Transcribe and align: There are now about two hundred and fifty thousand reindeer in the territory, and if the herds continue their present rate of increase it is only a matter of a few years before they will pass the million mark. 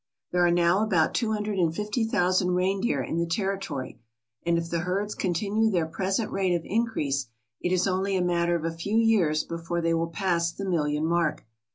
There 0.31 0.43
are 0.43 0.49
now 0.51 0.81
about 0.83 1.13
two 1.13 1.31
hundred 1.33 1.59
and 1.59 1.75
fifty 1.75 2.03
thousand 2.05 2.55
reindeer 2.55 3.03
in 3.03 3.19
the 3.19 3.27
territory, 3.27 3.99
and 4.43 4.57
if 4.57 4.67
the 4.67 4.79
herds 4.79 5.13
continue 5.13 5.69
their 5.69 5.85
present 5.85 6.31
rate 6.31 6.55
of 6.55 6.63
increase 6.65 7.27
it 7.61 7.71
is 7.71 7.85
only 7.87 8.17
a 8.17 8.21
matter 8.23 8.55
of 8.55 8.65
a 8.65 8.73
few 8.75 8.97
years 8.97 9.43
before 9.43 9.79
they 9.79 9.93
will 9.93 10.07
pass 10.09 10.51
the 10.51 10.65
million 10.65 11.05
mark. 11.05 11.45